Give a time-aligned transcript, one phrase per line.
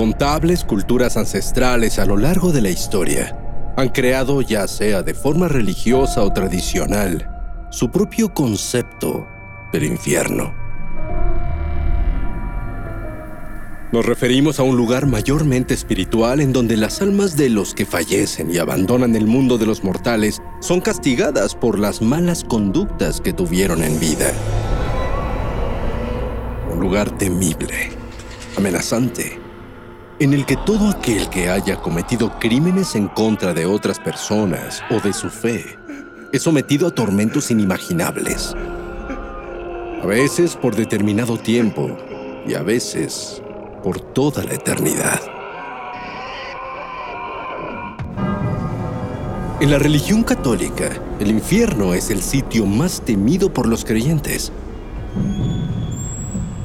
[0.00, 3.36] Incontables culturas ancestrales a lo largo de la historia
[3.76, 7.28] han creado, ya sea de forma religiosa o tradicional,
[7.70, 9.28] su propio concepto
[9.74, 10.54] del infierno.
[13.92, 18.50] Nos referimos a un lugar mayormente espiritual en donde las almas de los que fallecen
[18.50, 23.82] y abandonan el mundo de los mortales son castigadas por las malas conductas que tuvieron
[23.82, 24.32] en vida.
[26.72, 27.90] Un lugar temible,
[28.56, 29.49] amenazante,
[30.20, 35.00] en el que todo aquel que haya cometido crímenes en contra de otras personas o
[35.00, 35.78] de su fe
[36.30, 38.54] es sometido a tormentos inimaginables.
[40.02, 41.96] A veces por determinado tiempo
[42.46, 43.42] y a veces
[43.82, 45.20] por toda la eternidad.
[49.60, 54.52] En la religión católica, el infierno es el sitio más temido por los creyentes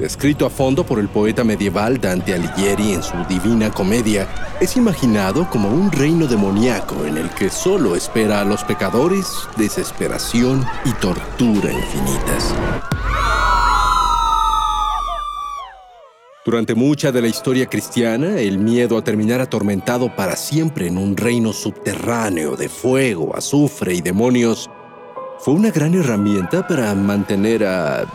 [0.06, 4.28] descrito a fondo por el poeta medieval Dante Alighieri en su Divina Comedia,
[4.61, 9.26] es imaginado como un reino demoníaco en el que solo espera a los pecadores
[9.58, 12.54] desesperación y tortura infinitas.
[16.45, 21.17] Durante mucha de la historia cristiana, el miedo a terminar atormentado para siempre en un
[21.17, 24.70] reino subterráneo de fuego, azufre y demonios
[25.39, 28.05] fue una gran herramienta para mantener a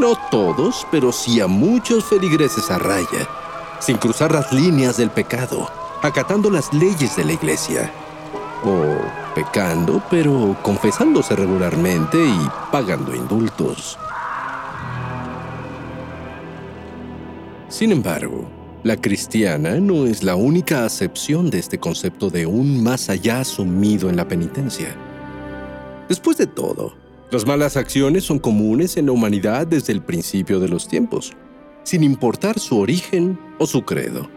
[0.00, 3.28] no todos, pero sí a muchos feligreses a raya,
[3.80, 5.70] sin cruzar las líneas del pecado,
[6.02, 7.92] acatando las leyes de la iglesia.
[8.64, 8.96] O
[9.34, 13.98] pecando, pero confesándose regularmente y pagando indultos.
[17.68, 18.50] Sin embargo,
[18.82, 24.08] la cristiana no es la única acepción de este concepto de un más allá sumido
[24.08, 24.96] en la penitencia.
[26.08, 26.99] Después de todo,
[27.30, 31.32] las malas acciones son comunes en la humanidad desde el principio de los tiempos,
[31.84, 34.28] sin importar su origen o su credo.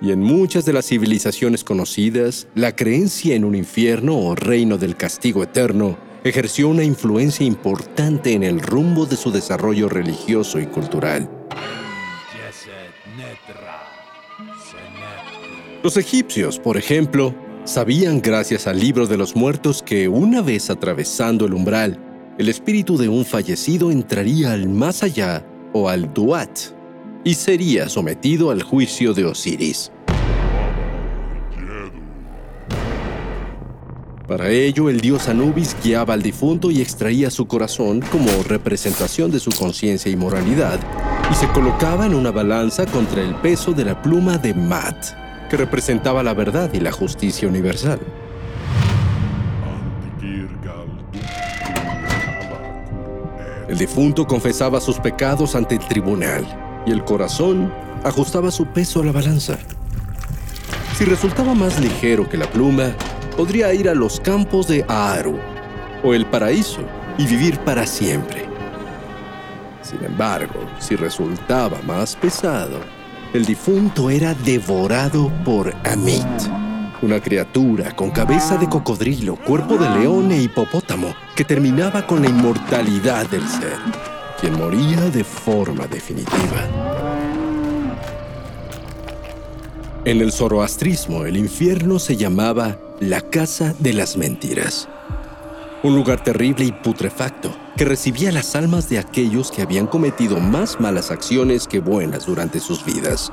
[0.00, 4.96] Y en muchas de las civilizaciones conocidas, la creencia en un infierno o reino del
[4.96, 11.28] castigo eterno ejerció una influencia importante en el rumbo de su desarrollo religioso y cultural.
[15.82, 17.34] Los egipcios, por ejemplo,
[17.68, 22.00] Sabían gracias al libro de los muertos que una vez atravesando el umbral,
[22.38, 26.58] el espíritu de un fallecido entraría al más allá o al Duat
[27.24, 29.92] y sería sometido al juicio de Osiris.
[34.26, 39.40] Para ello, el dios Anubis guiaba al difunto y extraía su corazón como representación de
[39.40, 40.80] su conciencia y moralidad,
[41.30, 45.56] y se colocaba en una balanza contra el peso de la pluma de Mat, que
[45.56, 48.00] representaba la verdad y la justicia universal.
[53.68, 56.46] El difunto confesaba sus pecados ante el tribunal
[56.86, 57.70] y el corazón
[58.02, 59.58] ajustaba su peso a la balanza.
[60.96, 62.92] Si resultaba más ligero que la pluma,
[63.36, 65.38] podría ir a los campos de Aaru
[66.02, 66.80] o el paraíso
[67.18, 68.46] y vivir para siempre.
[69.82, 72.80] Sin embargo, si resultaba más pesado,
[73.34, 76.24] el difunto era devorado por Amit,
[77.02, 82.28] una criatura con cabeza de cocodrilo, cuerpo de león e hipopótamo que terminaba con la
[82.28, 83.76] inmortalidad del ser,
[84.40, 86.64] quien moría de forma definitiva.
[90.04, 94.88] En el zoroastrismo, el infierno se llamaba la casa de las mentiras
[95.82, 100.80] un lugar terrible y putrefacto que recibía las almas de aquellos que habían cometido más
[100.80, 103.32] malas acciones que buenas durante sus vidas.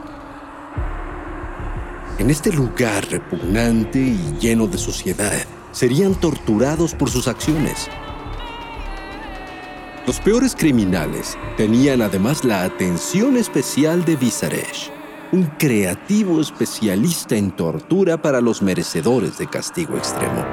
[2.20, 5.34] En este lugar repugnante y lleno de suciedad,
[5.72, 7.90] serían torturados por sus acciones.
[10.08, 14.92] Los peores criminales tenían además la atención especial de Visaresh,
[15.32, 20.46] un creativo especialista en tortura para los merecedores de castigo extremo.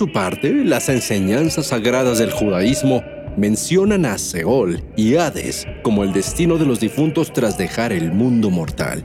[0.00, 3.04] Su parte, las enseñanzas sagradas del judaísmo
[3.36, 8.48] mencionan a Seol y Hades como el destino de los difuntos tras dejar el mundo
[8.48, 9.04] mortal.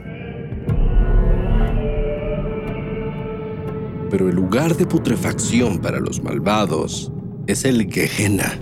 [4.09, 7.11] Pero el lugar de putrefacción para los malvados
[7.45, 8.57] es el Gehenna.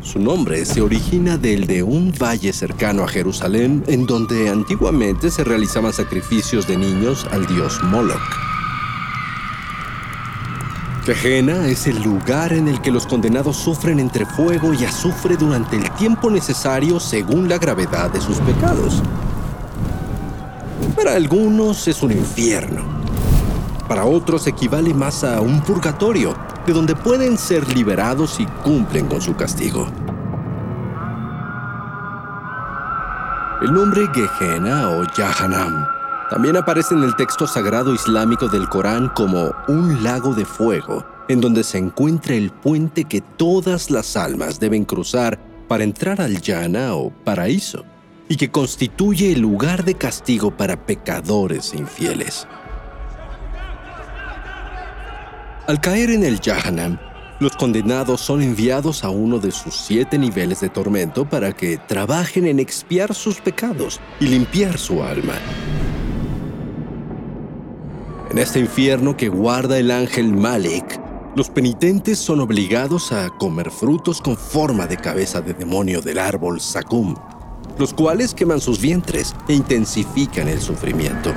[0.00, 5.44] Su nombre se origina del de un valle cercano a Jerusalén en donde antiguamente se
[5.44, 8.47] realizaban sacrificios de niños al dios Moloch.
[11.14, 15.76] Gehenna es el lugar en el que los condenados sufren entre fuego y azufre durante
[15.76, 19.02] el tiempo necesario según la gravedad de sus pecados.
[20.96, 22.82] Para algunos es un infierno.
[23.88, 26.34] Para otros equivale más a un purgatorio,
[26.66, 29.88] de donde pueden ser liberados y cumplen con su castigo.
[33.62, 35.97] El nombre Gehenna o Yahanam
[36.30, 41.40] también aparece en el texto sagrado islámico del Corán como un lago de fuego, en
[41.40, 45.38] donde se encuentra el puente que todas las almas deben cruzar
[45.68, 47.84] para entrar al Yana o paraíso,
[48.28, 52.46] y que constituye el lugar de castigo para pecadores infieles.
[55.66, 56.98] Al caer en el Jahannam,
[57.40, 62.46] los condenados son enviados a uno de sus siete niveles de tormento para que trabajen
[62.46, 65.34] en expiar sus pecados y limpiar su alma.
[68.38, 71.00] En este infierno que guarda el ángel Malik,
[71.34, 76.60] los penitentes son obligados a comer frutos con forma de cabeza de demonio del árbol
[76.60, 77.16] Sakum,
[77.80, 81.34] los cuales queman sus vientres e intensifican el sufrimiento.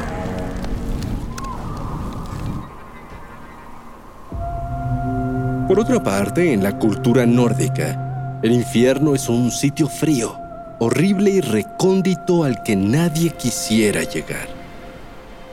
[5.67, 10.37] Por otra parte, en la cultura nórdica, el infierno es un sitio frío,
[10.77, 14.60] horrible y recóndito al que nadie quisiera llegar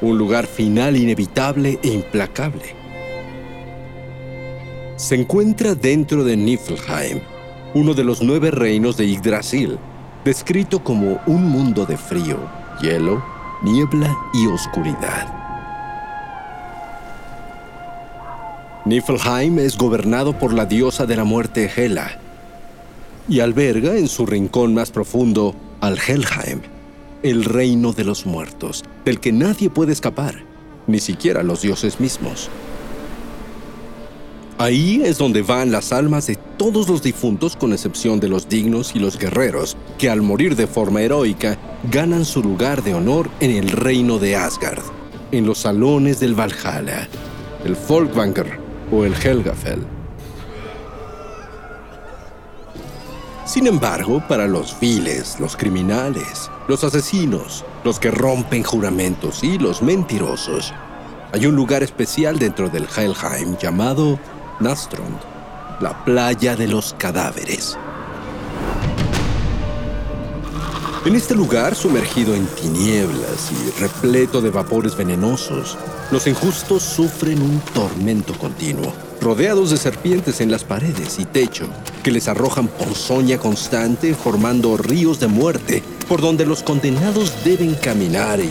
[0.01, 2.77] un lugar final inevitable e implacable.
[4.97, 7.21] Se encuentra dentro de Niflheim,
[7.75, 9.79] uno de los nueve reinos de Yggdrasil,
[10.25, 12.39] descrito como un mundo de frío,
[12.81, 13.25] hielo,
[13.63, 15.35] niebla y oscuridad.
[18.85, 22.19] Niflheim es gobernado por la diosa de la muerte Hela
[23.29, 26.63] y alberga en su rincón más profundo al Helheim,
[27.23, 30.45] el reino de los muertos, del que nadie puede escapar,
[30.87, 32.51] ni siquiera los dioses mismos.
[34.61, 38.97] Ahí es donde van las almas de todos los difuntos con excepción de los dignos
[38.97, 41.57] y los guerreros, que al morir de forma heroica
[41.93, 44.83] ganan su lugar de honor en el reino de Asgard,
[45.31, 47.09] en los salones del Valhalla,
[47.65, 48.59] el Folkvanger
[48.91, 49.98] o el Helgafell.
[53.49, 59.81] Sin embargo, para los viles, los criminales, los asesinos, los que rompen juramentos y los
[59.81, 60.75] mentirosos,
[61.33, 64.21] hay un lugar especial dentro del Helheim llamado
[64.61, 65.17] Nastrond,
[65.81, 67.79] la playa de los cadáveres.
[71.07, 75.79] En este lugar, sumergido en tinieblas y repleto de vapores venenosos,
[76.11, 81.69] los injustos sufren un tormento continuo rodeados de serpientes en las paredes y techo,
[82.03, 88.41] que les arrojan ponzoña constante formando ríos de muerte por donde los condenados deben caminar
[88.41, 88.51] y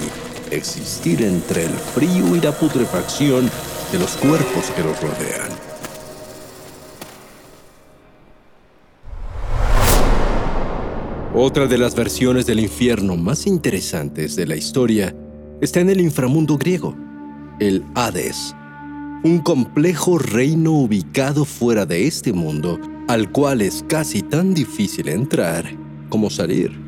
[0.51, 3.49] existir entre el frío y la putrefacción
[3.91, 5.49] de los cuerpos que los rodean.
[11.33, 15.15] Otra de las versiones del infierno más interesantes de la historia
[15.61, 16.95] está en el inframundo griego,
[17.59, 18.55] el Hades
[19.23, 25.65] un complejo reino ubicado fuera de este mundo, al cual es casi tan difícil entrar
[26.09, 26.79] como salir.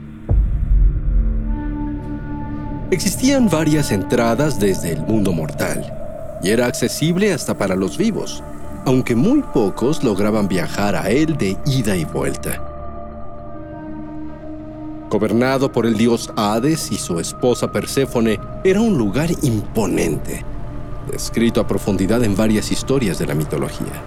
[2.91, 8.43] Existían varias entradas desde el mundo mortal, y era accesible hasta para los vivos,
[8.85, 12.63] aunque muy pocos lograban viajar a él de ida y vuelta.
[15.09, 20.45] Gobernado por el dios Hades y su esposa Perséfone, era un lugar imponente,
[21.09, 24.03] descrito a profundidad en varias historias de la mitología.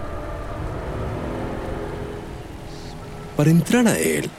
[3.37, 4.29] Para entrar a él,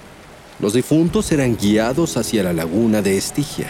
[0.60, 3.68] los difuntos eran guiados hacia la laguna de Estigia,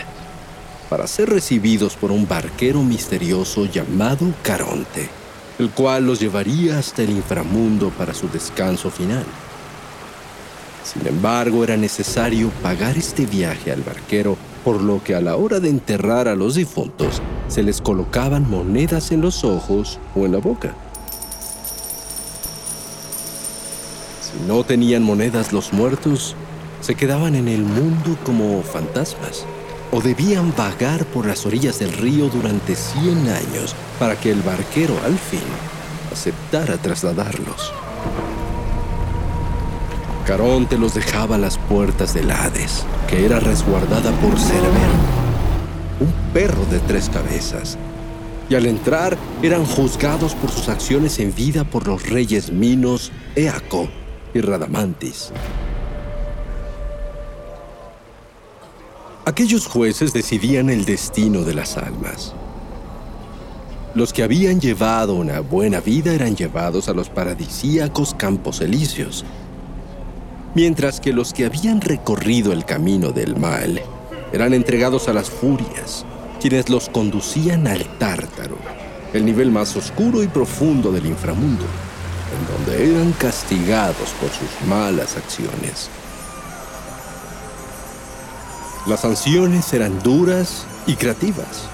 [0.91, 5.09] para ser recibidos por un barquero misterioso llamado Caronte,
[5.59, 9.25] el cual los llevaría hasta el inframundo para su descanso final.
[10.85, 15.61] Sin embargo, era necesario pagar este viaje al barquero por lo que a la hora
[15.61, 20.39] de enterrar a los difuntos se les colocaban monedas en los ojos o en la
[20.39, 20.75] boca.
[24.21, 26.35] Si no tenían monedas los muertos,
[26.81, 29.45] se quedaban en el mundo como fantasmas
[29.91, 34.95] o debían vagar por las orillas del río durante 100 años para que el barquero
[35.05, 35.41] al fin
[36.13, 37.73] aceptara trasladarlos.
[40.27, 45.24] Caronte los dejaba a las puertas del Hades, que era resguardada por Cerbero,
[46.01, 47.79] un perro de tres cabezas.
[48.49, 53.89] Y al entrar eran juzgados por sus acciones en vida por los reyes Minos, Eaco
[54.35, 55.33] y Radamantis.
[59.25, 62.35] Aquellos jueces decidían el destino de las almas.
[63.95, 69.25] Los que habían llevado una buena vida eran llevados a los paradisíacos campos elíseos,
[70.55, 73.81] mientras que los que habían recorrido el camino del mal
[74.35, 76.05] eran entregados a las furias,
[76.41, 78.59] quienes los conducían al tártaro,
[79.13, 81.65] el nivel más oscuro y profundo del inframundo,
[82.35, 85.89] en donde eran castigados por sus malas acciones.
[88.87, 91.69] Las sanciones eran duras y creativas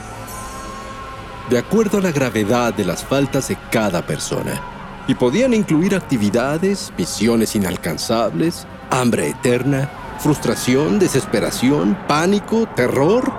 [1.51, 4.63] de acuerdo a la gravedad de las faltas de cada persona,
[5.09, 9.91] y podían incluir actividades, misiones inalcanzables, hambre eterna,
[10.21, 13.33] frustración, desesperación, pánico, terror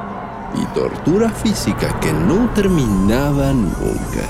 [0.56, 4.28] y tortura física que no terminaban nunca.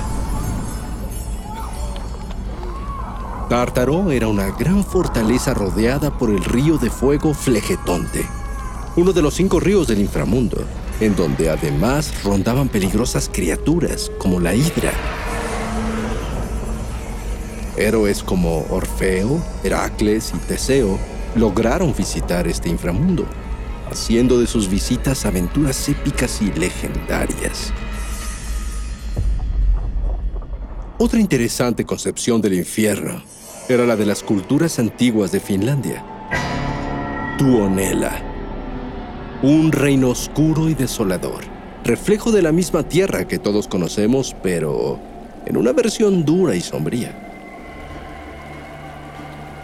[3.48, 8.26] Tártaro era una gran fortaleza rodeada por el río de fuego Flegetonte,
[8.96, 10.58] uno de los cinco ríos del inframundo,
[11.00, 14.92] en donde además rondaban peligrosas criaturas como la hidra.
[17.76, 23.26] Héroes como Orfeo, Heracles y Teseo lograron visitar este inframundo,
[23.90, 27.72] haciendo de sus visitas aventuras épicas y legendarias.
[30.98, 33.22] Otra interesante concepción del infierno
[33.68, 36.04] era la de las culturas antiguas de Finlandia.
[37.38, 38.32] Tuonela
[39.42, 41.42] un reino oscuro y desolador,
[41.82, 45.00] reflejo de la misma tierra que todos conocemos, pero
[45.46, 47.21] en una versión dura y sombría.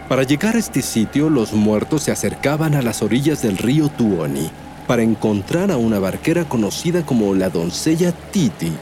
[0.08, 4.50] Para llegar a este sitio, los muertos se acercaban a las orillas del río Tuoni
[4.86, 8.72] para encontrar a una barquera conocida como la doncella Titi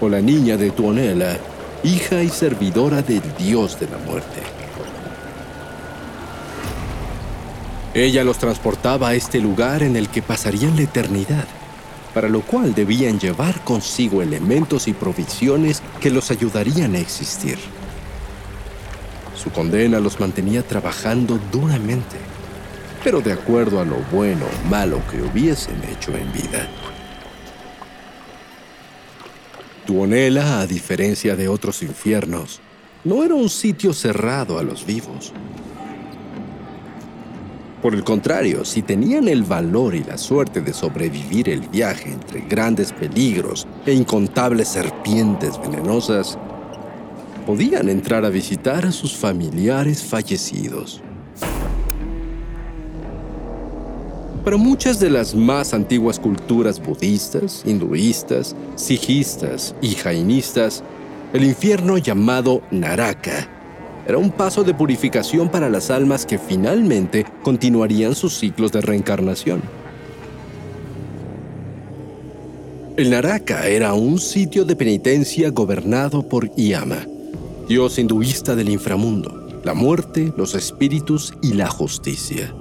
[0.00, 1.36] o la niña de Tuonela,
[1.82, 4.40] hija y servidora del dios de la muerte.
[7.92, 11.46] Ella los transportaba a este lugar en el que pasarían la eternidad,
[12.14, 17.58] para lo cual debían llevar consigo elementos y provisiones que los ayudarían a existir.
[19.48, 22.18] Su condena los mantenía trabajando duramente,
[23.02, 26.68] pero de acuerdo a lo bueno o malo que hubiesen hecho en vida.
[29.86, 32.60] Tuonela, a diferencia de otros infiernos,
[33.04, 35.32] no era un sitio cerrado a los vivos.
[37.80, 42.42] Por el contrario, si tenían el valor y la suerte de sobrevivir el viaje entre
[42.42, 46.36] grandes peligros e incontables serpientes venenosas,
[47.48, 51.00] podían entrar a visitar a sus familiares fallecidos.
[54.44, 60.84] Para muchas de las más antiguas culturas budistas, hinduistas, sijistas y jainistas,
[61.32, 63.48] el infierno llamado Naraka
[64.06, 69.62] era un paso de purificación para las almas que finalmente continuarían sus ciclos de reencarnación.
[72.98, 77.06] El Naraka era un sitio de penitencia gobernado por Yama,
[77.68, 82.54] dios hinduista del inframundo, la muerte, los espíritus y la justicia.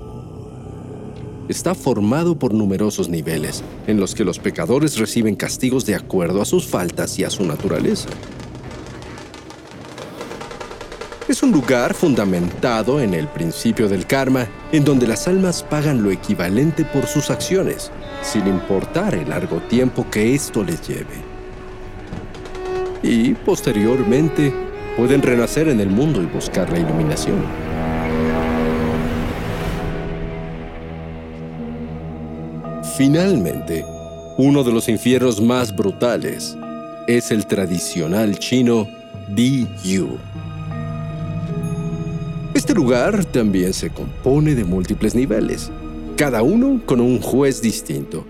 [1.48, 6.46] Está formado por numerosos niveles, en los que los pecadores reciben castigos de acuerdo a
[6.46, 8.10] sus faltas y a su naturaleza.
[11.30, 16.12] Es un lugar fundamentado en el principio del karma, en donde las almas pagan lo
[16.12, 21.26] equivalente por sus acciones, sin importar el largo tiempo que esto les lleve.
[23.04, 24.67] Y, posteriormente,
[24.98, 27.38] pueden renacer en el mundo y buscar la iluminación.
[32.98, 33.86] Finalmente,
[34.38, 36.58] uno de los infiernos más brutales
[37.08, 38.88] es el tradicional chino
[39.30, 40.18] Di Yu
[42.68, 45.72] este lugar también se compone de múltiples niveles,
[46.18, 48.26] cada uno con un juez distinto.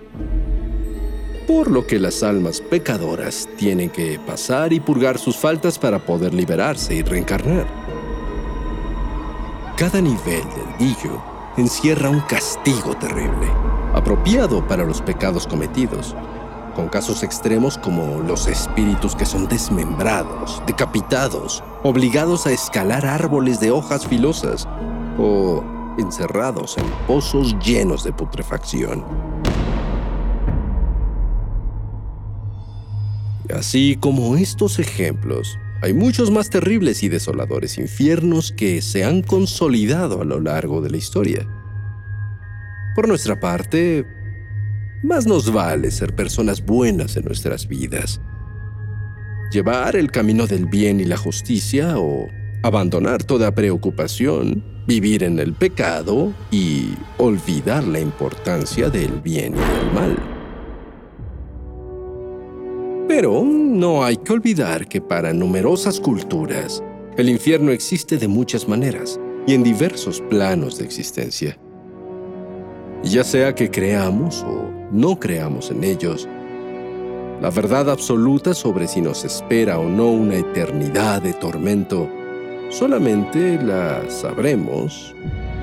[1.48, 6.34] Por lo que las almas pecadoras tienen que pasar y purgar sus faltas para poder
[6.34, 7.66] liberarse y reencarnar.
[9.74, 11.22] Cada nivel del Dillo
[11.56, 13.48] encierra un castigo terrible,
[13.94, 16.14] apropiado para los pecados cometidos,
[16.76, 23.70] con casos extremos como los espíritus que son desmembrados, decapitados, obligados a escalar árboles de
[23.70, 24.68] hojas filosas
[25.18, 25.64] o
[25.96, 29.02] encerrados en pozos llenos de putrefacción.
[33.54, 40.20] Así como estos ejemplos, hay muchos más terribles y desoladores infiernos que se han consolidado
[40.20, 41.46] a lo largo de la historia.
[42.94, 44.04] Por nuestra parte,
[45.02, 48.20] más nos vale ser personas buenas en nuestras vidas,
[49.52, 52.28] llevar el camino del bien y la justicia o
[52.64, 56.88] abandonar toda preocupación, vivir en el pecado y
[57.18, 60.37] olvidar la importancia del bien y el mal.
[63.20, 66.84] Pero no hay que olvidar que para numerosas culturas,
[67.16, 71.58] el infierno existe de muchas maneras y en diversos planos de existencia.
[73.02, 76.28] Ya sea que creamos o no creamos en ellos,
[77.42, 82.08] la verdad absoluta sobre si nos espera o no una eternidad de tormento,
[82.70, 85.12] solamente la sabremos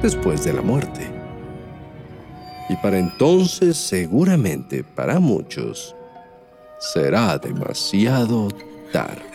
[0.03, 1.09] después de la muerte.
[2.67, 5.95] Y para entonces, seguramente para muchos,
[6.93, 8.49] será demasiado
[8.91, 9.34] tarde.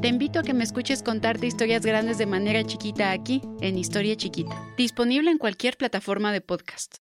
[0.00, 4.16] Te invito a que me escuches contarte historias grandes de manera chiquita aquí, en Historia
[4.16, 6.96] Chiquita, disponible en cualquier plataforma de podcast.